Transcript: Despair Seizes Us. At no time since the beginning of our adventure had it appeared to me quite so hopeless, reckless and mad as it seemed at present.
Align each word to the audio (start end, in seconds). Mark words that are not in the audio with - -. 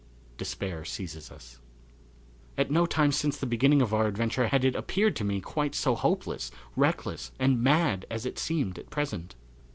Despair 0.35 0.83
Seizes 0.83 1.29
Us. 1.29 1.59
At 2.57 2.71
no 2.71 2.87
time 2.87 3.11
since 3.11 3.37
the 3.37 3.45
beginning 3.45 3.83
of 3.83 3.93
our 3.93 4.07
adventure 4.07 4.47
had 4.47 4.65
it 4.65 4.73
appeared 4.75 5.15
to 5.17 5.23
me 5.23 5.39
quite 5.41 5.75
so 5.75 5.93
hopeless, 5.93 6.49
reckless 6.75 7.31
and 7.37 7.61
mad 7.61 8.07
as 8.09 8.25
it 8.25 8.39
seemed 8.39 8.79
at 8.79 8.89
present. 8.89 9.35